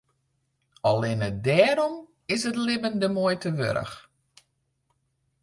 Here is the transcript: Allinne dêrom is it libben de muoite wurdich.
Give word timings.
Allinne 0.91 1.29
dêrom 1.45 1.95
is 2.33 2.41
it 2.49 2.57
libben 2.65 2.95
de 3.01 3.07
muoite 3.15 3.49
wurdich. 3.57 3.95